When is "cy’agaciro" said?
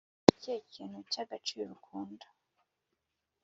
1.11-1.69